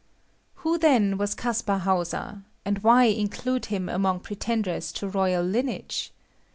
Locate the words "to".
4.93-5.07